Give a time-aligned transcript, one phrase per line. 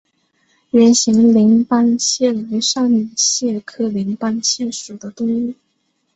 [0.71, 5.53] 圆形鳞斑蟹为扇蟹科鳞斑蟹属的动物。